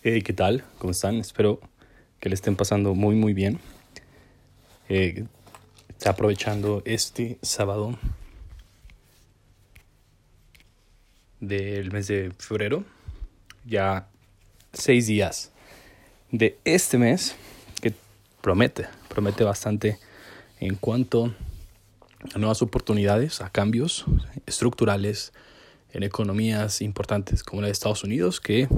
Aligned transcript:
Hey, 0.00 0.22
¿qué 0.22 0.32
tal? 0.32 0.62
¿Cómo 0.78 0.92
están? 0.92 1.16
Espero 1.16 1.58
que 2.20 2.28
le 2.28 2.36
estén 2.36 2.54
pasando 2.54 2.94
muy, 2.94 3.16
muy 3.16 3.32
bien. 3.32 3.58
Eh, 4.88 5.24
está 5.88 6.10
aprovechando 6.10 6.82
este 6.84 7.36
sábado 7.42 7.98
del 11.40 11.90
mes 11.90 12.06
de 12.06 12.30
febrero, 12.38 12.84
ya 13.66 14.06
seis 14.72 15.08
días 15.08 15.50
de 16.30 16.56
este 16.64 16.96
mes 16.96 17.34
que 17.82 17.92
promete, 18.40 18.86
promete 19.08 19.42
bastante 19.42 19.98
en 20.60 20.76
cuanto 20.76 21.34
a 22.32 22.38
nuevas 22.38 22.62
oportunidades, 22.62 23.40
a 23.40 23.50
cambios 23.50 24.04
estructurales 24.46 25.32
en 25.92 26.04
economías 26.04 26.82
importantes 26.82 27.42
como 27.42 27.62
la 27.62 27.66
de 27.66 27.72
Estados 27.72 28.04
Unidos 28.04 28.40
que 28.40 28.68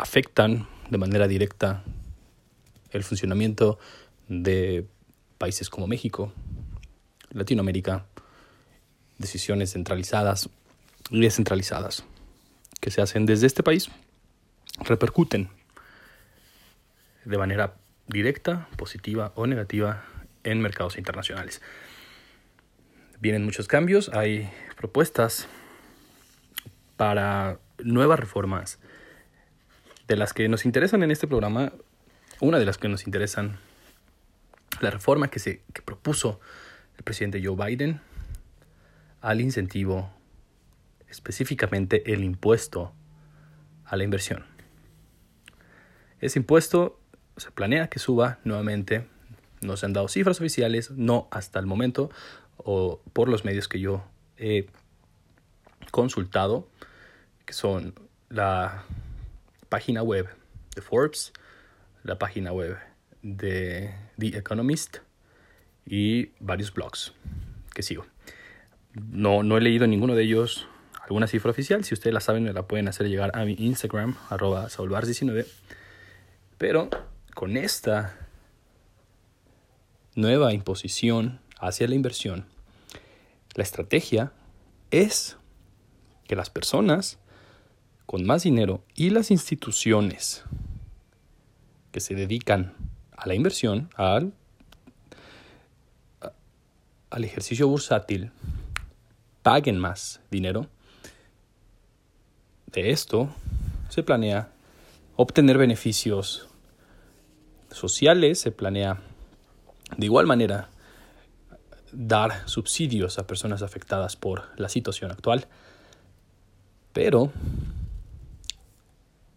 afectan 0.00 0.66
de 0.88 0.96
manera 0.96 1.28
directa 1.28 1.84
el 2.90 3.04
funcionamiento 3.04 3.78
de 4.28 4.86
países 5.36 5.68
como 5.68 5.86
México, 5.86 6.32
Latinoamérica, 7.30 8.06
decisiones 9.18 9.72
centralizadas 9.72 10.48
y 11.10 11.20
descentralizadas 11.20 12.04
que 12.80 12.90
se 12.90 13.02
hacen 13.02 13.26
desde 13.26 13.46
este 13.46 13.62
país 13.62 13.90
repercuten 14.80 15.50
de 17.26 17.36
manera 17.36 17.74
directa, 18.06 18.68
positiva 18.78 19.32
o 19.34 19.46
negativa 19.46 20.04
en 20.44 20.62
mercados 20.62 20.96
internacionales. 20.96 21.60
Vienen 23.20 23.44
muchos 23.44 23.68
cambios, 23.68 24.08
hay 24.14 24.50
propuestas 24.76 25.46
para 26.96 27.58
nuevas 27.84 28.18
reformas 28.18 28.78
de 30.10 30.16
las 30.16 30.32
que 30.32 30.48
nos 30.48 30.64
interesan 30.64 31.04
en 31.04 31.12
este 31.12 31.28
programa, 31.28 31.72
una 32.40 32.58
de 32.58 32.64
las 32.64 32.78
que 32.78 32.88
nos 32.88 33.06
interesan, 33.06 33.60
la 34.80 34.90
reforma 34.90 35.28
que 35.28 35.38
se 35.38 35.62
que 35.72 35.82
propuso 35.82 36.40
el 36.98 37.04
presidente 37.04 37.40
Joe 37.40 37.54
Biden 37.54 38.00
al 39.20 39.40
incentivo, 39.40 40.10
específicamente 41.08 42.12
el 42.12 42.24
impuesto 42.24 42.92
a 43.84 43.96
la 43.96 44.02
inversión. 44.02 44.44
Ese 46.18 46.40
impuesto 46.40 46.98
se 47.36 47.52
planea 47.52 47.86
que 47.86 48.00
suba 48.00 48.40
nuevamente, 48.42 49.06
no 49.60 49.76
se 49.76 49.86
han 49.86 49.92
dado 49.92 50.08
cifras 50.08 50.40
oficiales, 50.40 50.90
no 50.90 51.28
hasta 51.30 51.60
el 51.60 51.66
momento, 51.66 52.10
o 52.56 53.00
por 53.12 53.28
los 53.28 53.44
medios 53.44 53.68
que 53.68 53.78
yo 53.78 54.02
he 54.38 54.66
consultado, 55.92 56.68
que 57.46 57.52
son 57.52 57.94
la 58.28 58.86
página 59.70 60.02
web 60.02 60.28
de 60.74 60.82
Forbes, 60.82 61.32
la 62.02 62.18
página 62.18 62.52
web 62.52 62.76
de 63.22 63.94
The 64.18 64.36
Economist 64.36 64.98
y 65.86 66.32
varios 66.40 66.74
blogs 66.74 67.14
que 67.72 67.82
sigo. 67.82 68.04
No, 68.94 69.42
no 69.42 69.56
he 69.56 69.60
leído 69.62 69.86
ninguno 69.86 70.14
de 70.14 70.24
ellos 70.24 70.68
alguna 71.02 71.26
cifra 71.26 71.52
oficial. 71.52 71.84
Si 71.84 71.94
ustedes 71.94 72.12
la 72.12 72.20
saben, 72.20 72.44
me 72.44 72.52
la 72.52 72.66
pueden 72.66 72.88
hacer 72.88 73.08
llegar 73.08 73.30
a 73.34 73.44
mi 73.44 73.54
Instagram, 73.58 74.16
arroba 74.28 74.68
19 74.68 75.46
Pero 76.58 76.90
con 77.34 77.56
esta 77.56 78.16
nueva 80.14 80.52
imposición 80.52 81.40
hacia 81.60 81.86
la 81.86 81.94
inversión, 81.94 82.46
la 83.54 83.62
estrategia 83.62 84.32
es 84.90 85.36
que 86.26 86.34
las 86.34 86.50
personas 86.50 87.19
con 88.10 88.26
más 88.26 88.42
dinero 88.42 88.82
y 88.96 89.10
las 89.10 89.30
instituciones 89.30 90.42
que 91.92 92.00
se 92.00 92.16
dedican 92.16 92.74
a 93.16 93.28
la 93.28 93.36
inversión, 93.36 93.88
al, 93.94 94.32
al 97.08 97.24
ejercicio 97.24 97.68
bursátil, 97.68 98.32
paguen 99.44 99.78
más 99.78 100.20
dinero. 100.28 100.66
De 102.72 102.90
esto 102.90 103.30
se 103.90 104.02
planea 104.02 104.50
obtener 105.14 105.56
beneficios 105.56 106.48
sociales, 107.70 108.40
se 108.40 108.50
planea 108.50 109.00
de 109.96 110.06
igual 110.06 110.26
manera 110.26 110.68
dar 111.92 112.48
subsidios 112.48 113.20
a 113.20 113.28
personas 113.28 113.62
afectadas 113.62 114.16
por 114.16 114.48
la 114.56 114.68
situación 114.68 115.12
actual, 115.12 115.46
pero 116.92 117.30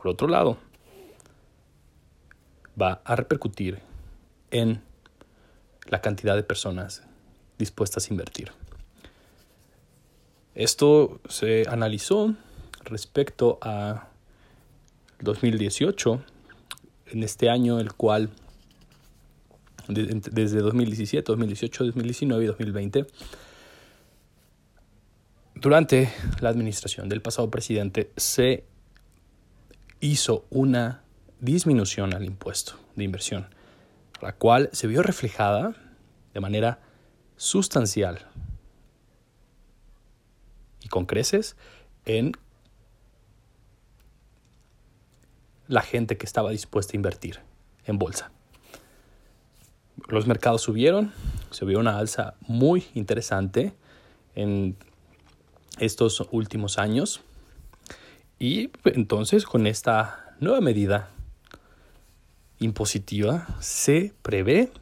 por 0.00 0.12
otro 0.12 0.28
lado, 0.28 0.56
va 2.80 3.02
a 3.04 3.16
repercutir 3.16 3.80
en 4.50 4.80
la 5.88 6.00
cantidad 6.00 6.36
de 6.36 6.42
personas 6.42 7.02
dispuestas 7.58 8.06
a 8.08 8.14
invertir. 8.14 8.50
Esto 10.54 11.20
se 11.28 11.64
analizó 11.68 12.34
respecto 12.84 13.58
a 13.60 14.08
2018, 15.20 16.24
en 17.08 17.22
este 17.22 17.50
año 17.50 17.78
el 17.78 17.92
cual 17.92 18.30
desde 19.86 20.60
2017, 20.60 21.30
2018, 21.30 21.84
2019 21.84 22.44
y 22.44 22.46
2020, 22.46 23.06
durante 25.56 26.10
la 26.40 26.48
administración 26.48 27.10
del 27.10 27.20
pasado 27.20 27.50
presidente 27.50 28.12
se 28.16 28.69
hizo 30.00 30.46
una 30.50 31.02
disminución 31.40 32.14
al 32.14 32.24
impuesto 32.24 32.74
de 32.96 33.04
inversión, 33.04 33.48
la 34.20 34.34
cual 34.34 34.70
se 34.72 34.86
vio 34.86 35.02
reflejada 35.02 35.74
de 36.34 36.40
manera 36.40 36.80
sustancial 37.36 38.26
y 40.82 40.88
con 40.88 41.06
creces 41.06 41.56
en 42.04 42.32
la 45.68 45.82
gente 45.82 46.16
que 46.16 46.26
estaba 46.26 46.50
dispuesta 46.50 46.94
a 46.94 46.96
invertir 46.96 47.40
en 47.84 47.98
bolsa. 47.98 48.32
Los 50.08 50.26
mercados 50.26 50.62
subieron, 50.62 51.12
se 51.50 51.64
vio 51.64 51.78
una 51.78 51.98
alza 51.98 52.34
muy 52.40 52.86
interesante 52.94 53.74
en 54.34 54.76
estos 55.78 56.26
últimos 56.30 56.78
años 56.78 57.20
y 58.40 58.70
entonces 58.86 59.44
con 59.44 59.66
esta 59.66 60.34
nueva 60.40 60.62
medida 60.62 61.10
impositiva 62.58 63.46
se 63.60 64.14
prevé, 64.22 64.72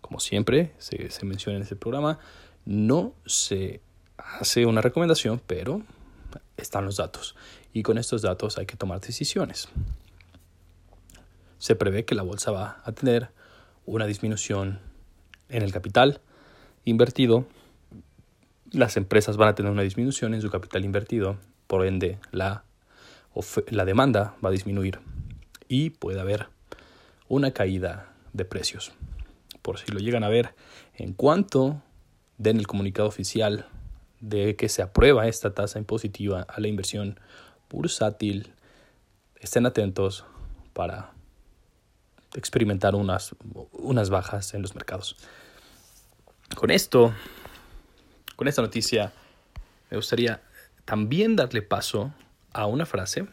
como 0.00 0.18
siempre 0.18 0.72
se, 0.78 1.08
menciona 1.24 1.58
en 1.58 1.62
este 1.62 1.76
programa, 1.76 2.18
no 2.66 3.14
se 3.24 3.80
hace 4.18 4.66
una 4.66 4.80
recomendación, 4.80 5.40
pero 5.46 5.82
están 6.56 6.84
los 6.84 6.96
datos. 6.96 7.36
Y 7.72 7.84
con 7.84 7.96
estos 7.98 8.20
datos 8.22 8.58
hay 8.58 8.66
que 8.66 8.76
tomar 8.76 9.00
decisiones. 9.00 9.68
Se 11.58 11.76
prevé 11.76 12.04
que 12.04 12.16
la 12.16 12.22
bolsa 12.22 12.50
va 12.50 12.82
a 12.84 12.90
tener 12.90 13.28
una 13.86 14.06
disminución 14.06 14.80
en 15.48 15.62
el 15.62 15.72
capital 15.72 16.20
invertido. 16.84 17.46
Las 18.72 18.96
empresas 18.96 19.36
van 19.36 19.50
a 19.50 19.54
tener 19.54 19.70
una 19.70 19.82
disminución 19.82 20.34
en 20.34 20.42
su 20.42 20.50
capital 20.50 20.84
invertido 20.84 21.38
por 21.72 21.86
ende 21.86 22.18
la, 22.32 22.64
la 23.68 23.86
demanda 23.86 24.36
va 24.44 24.50
a 24.50 24.52
disminuir 24.52 25.00
y 25.68 25.88
puede 25.88 26.20
haber 26.20 26.48
una 27.28 27.52
caída 27.52 28.12
de 28.34 28.44
precios. 28.44 28.92
Por 29.62 29.78
si 29.78 29.90
lo 29.90 29.98
llegan 29.98 30.22
a 30.22 30.28
ver, 30.28 30.54
en 30.96 31.14
cuanto 31.14 31.80
den 32.36 32.58
el 32.58 32.66
comunicado 32.66 33.08
oficial 33.08 33.68
de 34.20 34.54
que 34.54 34.68
se 34.68 34.82
aprueba 34.82 35.28
esta 35.28 35.54
tasa 35.54 35.78
impositiva 35.78 36.42
a 36.42 36.60
la 36.60 36.68
inversión 36.68 37.18
bursátil, 37.70 38.52
estén 39.40 39.64
atentos 39.64 40.26
para 40.74 41.14
experimentar 42.34 42.94
unas, 42.94 43.34
unas 43.72 44.10
bajas 44.10 44.52
en 44.52 44.60
los 44.60 44.74
mercados. 44.74 45.16
Con 46.54 46.70
esto, 46.70 47.14
con 48.36 48.46
esta 48.46 48.60
noticia, 48.60 49.14
me 49.90 49.96
gustaría 49.96 50.42
también 50.84 51.36
darle 51.36 51.62
paso 51.62 52.12
a 52.52 52.66
una 52.66 52.86
frase 52.86 53.26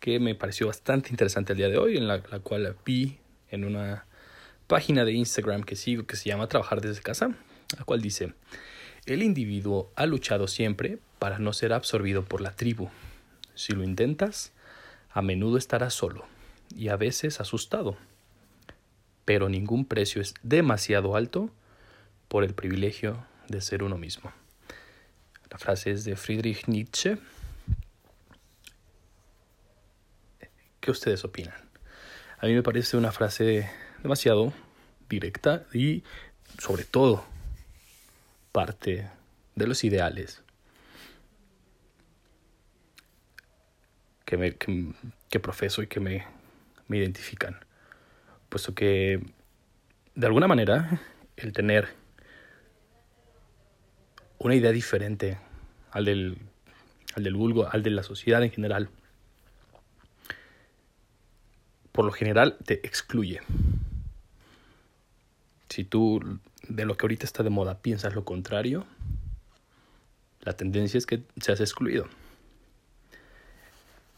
que 0.00 0.18
me 0.18 0.34
pareció 0.34 0.66
bastante 0.66 1.10
interesante 1.10 1.52
el 1.52 1.58
día 1.58 1.68
de 1.68 1.78
hoy, 1.78 1.96
en 1.96 2.08
la, 2.08 2.22
la 2.30 2.40
cual 2.40 2.76
vi 2.84 3.18
en 3.50 3.64
una 3.64 4.04
página 4.66 5.04
de 5.04 5.12
Instagram 5.12 5.62
que 5.62 5.76
sigo 5.76 6.06
que 6.06 6.16
se 6.16 6.28
llama 6.28 6.48
Trabajar 6.48 6.80
desde 6.80 7.02
casa, 7.02 7.30
la 7.78 7.84
cual 7.84 8.00
dice, 8.00 8.32
el 9.06 9.22
individuo 9.22 9.92
ha 9.96 10.06
luchado 10.06 10.48
siempre 10.48 10.98
para 11.18 11.38
no 11.38 11.52
ser 11.52 11.72
absorbido 11.72 12.24
por 12.24 12.40
la 12.40 12.56
tribu. 12.56 12.88
Si 13.54 13.72
lo 13.72 13.84
intentas, 13.84 14.52
a 15.10 15.22
menudo 15.22 15.58
estarás 15.58 15.94
solo 15.94 16.24
y 16.74 16.88
a 16.88 16.96
veces 16.96 17.40
asustado, 17.40 17.96
pero 19.24 19.48
ningún 19.48 19.84
precio 19.84 20.22
es 20.22 20.34
demasiado 20.42 21.16
alto 21.16 21.50
por 22.28 22.44
el 22.44 22.54
privilegio 22.54 23.24
de 23.48 23.60
ser 23.60 23.82
uno 23.82 23.98
mismo. 23.98 24.32
La 25.52 25.58
frase 25.58 25.90
es 25.90 26.04
de 26.04 26.16
Friedrich 26.16 26.66
Nietzsche 26.66 27.18
¿Qué 30.80 30.90
ustedes 30.90 31.24
opinan? 31.26 31.54
A 32.38 32.46
mí 32.46 32.54
me 32.54 32.62
parece 32.62 32.96
una 32.96 33.12
frase 33.12 33.70
demasiado 34.02 34.54
directa 35.10 35.64
y 35.74 36.02
sobre 36.58 36.84
todo 36.84 37.24
parte 38.50 39.10
de 39.54 39.66
los 39.66 39.84
ideales 39.84 40.42
que, 44.24 44.38
me, 44.38 44.56
que, 44.56 45.38
profeso 45.38 45.82
y 45.82 45.86
que 45.86 46.00
me, 46.00 46.26
me 46.88 46.96
identifican. 46.96 47.60
Puesto 48.48 48.74
que, 48.74 49.20
de 50.14 50.26
alguna 50.26 50.48
manera, 50.48 50.98
el 51.36 51.52
tener 51.52 51.94
una 54.44 54.54
idea 54.54 54.72
diferente 54.72 55.38
al 55.90 56.04
del, 56.04 56.38
al 57.14 57.24
del 57.24 57.34
vulgo, 57.34 57.68
al 57.70 57.82
de 57.82 57.90
la 57.90 58.02
sociedad 58.02 58.42
en 58.42 58.50
general, 58.50 58.88
por 61.92 62.04
lo 62.04 62.12
general 62.12 62.56
te 62.64 62.86
excluye. 62.86 63.40
Si 65.68 65.84
tú 65.84 66.38
de 66.68 66.84
lo 66.84 66.96
que 66.96 67.04
ahorita 67.04 67.24
está 67.24 67.42
de 67.42 67.50
moda 67.50 67.80
piensas 67.80 68.14
lo 68.14 68.24
contrario, 68.24 68.86
la 70.40 70.54
tendencia 70.54 70.98
es 70.98 71.06
que 71.06 71.22
seas 71.40 71.60
excluido. 71.60 72.06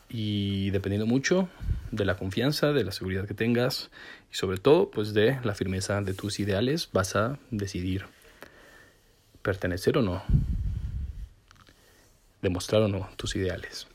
Y 0.09 0.71
dependiendo 0.71 1.07
mucho 1.07 1.49
de 1.91 2.05
la 2.05 2.17
confianza, 2.17 2.73
de 2.73 2.85
la 2.85 2.93
seguridad 2.93 3.27
que 3.27 3.35
tengas 3.35 3.91
y 4.33 4.37
sobre 4.37 4.59
todo 4.59 4.91
pues 4.91 5.13
de 5.13 5.41
la 5.43 5.55
firmeza 5.55 6.01
de 6.03 6.15
tus 6.15 6.39
ideales, 6.39 6.89
vas 6.93 7.17
a 7.17 7.39
decidir 7.51 8.07
pertenecer 9.45 9.99
o 9.99 10.03
no, 10.03 10.25
demostrar 12.41 12.81
o 12.81 12.89
no 12.89 13.11
tus 13.17 13.37
ideales. 13.37 13.87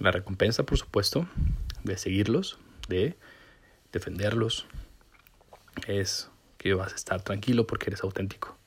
La 0.00 0.10
recompensa, 0.10 0.64
por 0.64 0.76
supuesto, 0.76 1.28
de 1.84 1.96
seguirlos, 1.96 2.58
de 2.88 3.16
defenderlos, 3.92 4.66
es 5.86 6.28
que 6.58 6.74
vas 6.74 6.92
a 6.92 6.96
estar 6.96 7.22
tranquilo 7.22 7.68
porque 7.68 7.86
eres 7.86 8.02
auténtico. 8.02 8.58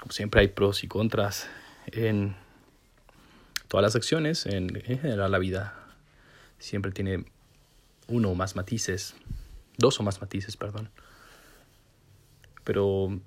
Como 0.00 0.10
siempre 0.10 0.40
hay 0.40 0.48
pros 0.48 0.82
y 0.82 0.88
contras 0.88 1.48
en 1.86 2.34
todas 3.68 3.82
las 3.82 3.94
acciones, 3.94 4.46
en, 4.46 4.68
general 4.82 5.30
la 5.30 5.38
vida 5.38 5.74
siempre 6.58 6.90
tiene 6.90 7.24
uno 8.08 8.30
o 8.30 8.34
más 8.34 8.56
matices, 8.56 9.14
dos 9.76 10.00
o 10.00 10.02
más 10.02 10.20
matices, 10.20 10.56
perdón. 10.56 10.90
Pero 12.68 13.18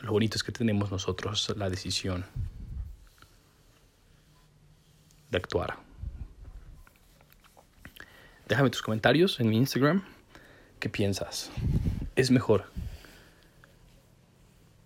lo 0.00 0.12
bonito 0.12 0.38
es 0.38 0.42
que 0.42 0.50
tenemos 0.50 0.90
nosotros 0.90 1.52
la 1.58 1.68
decisión 1.68 2.24
de 5.30 5.36
actuar. 5.36 5.76
Déjame 8.48 8.70
tus 8.70 8.80
comentarios 8.80 9.40
en 9.40 9.50
mi 9.50 9.58
Instagram. 9.58 10.02
¿Qué 10.80 10.88
piensas? 10.88 11.50
¿Es 12.16 12.30
mejor 12.30 12.64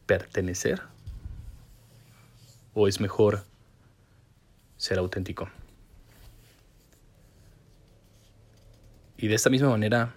pertenecer 0.06 0.82
o 2.74 2.88
es 2.88 3.00
mejor 3.00 3.44
ser 4.78 4.98
auténtico? 4.98 5.48
Y 9.16 9.28
de 9.28 9.36
esta 9.36 9.48
misma 9.48 9.68
manera 9.68 10.12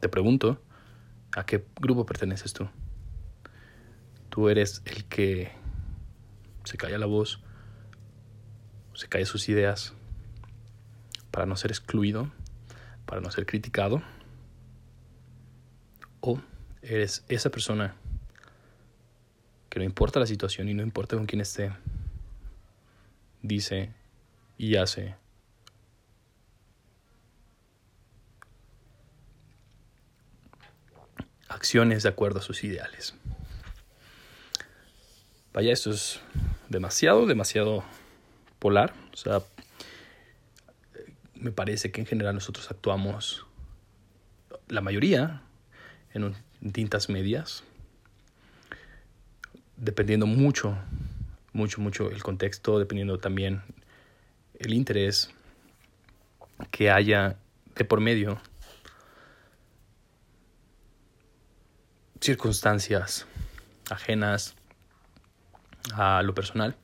te 0.00 0.10
pregunto, 0.10 0.60
¿a 1.36 1.44
qué 1.44 1.64
grupo 1.80 2.06
perteneces 2.06 2.52
tú? 2.52 2.68
¿Tú 4.28 4.48
eres 4.48 4.82
el 4.84 5.04
que 5.04 5.52
se 6.64 6.76
calla 6.76 6.98
la 6.98 7.06
voz, 7.06 7.40
se 8.94 9.08
calla 9.08 9.26
sus 9.26 9.48
ideas 9.48 9.94
para 11.30 11.46
no 11.46 11.56
ser 11.56 11.70
excluido, 11.70 12.30
para 13.06 13.20
no 13.20 13.30
ser 13.30 13.46
criticado? 13.46 14.02
¿O 16.20 16.40
eres 16.82 17.24
esa 17.28 17.50
persona 17.50 17.96
que 19.68 19.78
no 19.78 19.84
importa 19.84 20.20
la 20.20 20.26
situación 20.26 20.68
y 20.68 20.74
no 20.74 20.82
importa 20.82 21.16
con 21.16 21.24
quién 21.24 21.40
esté, 21.40 21.72
dice 23.40 23.92
y 24.58 24.76
hace 24.76 25.16
acciones 31.62 32.02
de 32.02 32.08
acuerdo 32.08 32.40
a 32.40 32.42
sus 32.42 32.64
ideales. 32.64 33.14
Vaya, 35.52 35.72
esto 35.72 35.92
es 35.92 36.18
demasiado, 36.68 37.24
demasiado 37.24 37.84
polar. 38.58 38.92
O 39.12 39.16
sea, 39.16 39.42
me 41.36 41.52
parece 41.52 41.92
que 41.92 42.00
en 42.00 42.06
general 42.08 42.34
nosotros 42.34 42.68
actuamos, 42.68 43.46
la 44.66 44.80
mayoría, 44.80 45.42
en, 46.14 46.34
tintas 46.72 47.08
medias, 47.08 47.62
dependiendo 49.76 50.26
mucho, 50.26 50.76
mucho, 51.52 51.80
mucho 51.80 52.10
el 52.10 52.24
contexto, 52.24 52.80
dependiendo 52.80 53.18
también 53.18 53.62
el 54.58 54.74
interés 54.74 55.30
que 56.72 56.90
haya 56.90 57.36
de 57.76 57.84
por 57.84 58.00
medio, 58.00 58.40
circunstancias 62.22 63.26
ajenas 63.90 64.54
a 65.94 66.22
lo 66.22 66.34
personal 66.34 66.76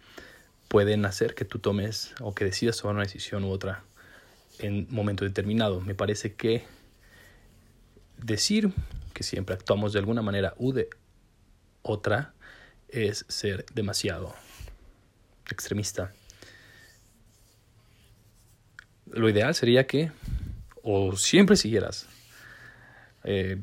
pueden 0.66 1.06
hacer 1.06 1.34
que 1.34 1.44
tú 1.44 1.60
tomes 1.60 2.12
o 2.20 2.34
que 2.34 2.44
decidas 2.44 2.76
tomar 2.78 2.96
una 2.96 3.04
decisión 3.04 3.44
u 3.44 3.50
otra 3.50 3.84
en 4.58 4.86
momento 4.90 5.24
determinado. 5.24 5.80
Me 5.80 5.94
parece 5.94 6.34
que 6.34 6.64
decir 8.18 8.72
que 9.14 9.22
siempre 9.22 9.54
actuamos 9.54 9.92
de 9.92 10.00
alguna 10.00 10.22
manera 10.22 10.54
u 10.58 10.72
de 10.72 10.90
otra 11.82 12.34
es 12.88 13.24
ser 13.28 13.64
demasiado 13.72 14.34
extremista. 15.50 16.12
Lo 19.06 19.28
ideal 19.28 19.54
sería 19.54 19.86
que 19.86 20.10
o 20.82 21.16
siempre 21.16 21.56
siguieras 21.56 22.06
eh, 23.24 23.62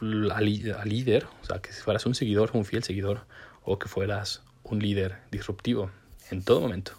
al, 0.00 0.44
líder, 0.44 1.26
o 1.42 1.44
sea, 1.44 1.60
que 1.60 1.72
fueras 1.72 2.06
un 2.06 2.14
seguidor, 2.14 2.50
un 2.54 2.64
fiel 2.64 2.82
seguidor, 2.82 3.26
o 3.64 3.78
que 3.78 3.88
fueras 3.88 4.42
un 4.62 4.78
líder 4.78 5.18
disruptivo 5.30 5.90
en 6.30 6.42
todo 6.42 6.60
momento, 6.60 6.92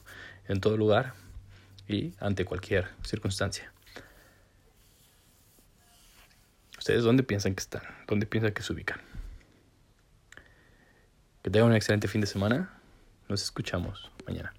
en 0.47 0.59
todo 0.59 0.77
lugar 0.77 1.13
y 1.87 2.13
ante 2.19 2.45
cualquier 2.45 2.87
circunstancia. 3.03 3.71
¿Ustedes 6.77 7.03
dónde 7.03 7.23
piensan 7.23 7.55
que 7.55 7.61
están? 7.61 7.83
¿Dónde 8.07 8.25
piensan 8.25 8.53
que 8.53 8.63
se 8.63 8.73
ubican? 8.73 9.01
Que 11.43 11.49
tengan 11.49 11.69
un 11.69 11.75
excelente 11.75 12.07
fin 12.07 12.21
de 12.21 12.27
semana. 12.27 12.79
Nos 13.27 13.43
escuchamos 13.43 14.09
mañana. 14.25 14.53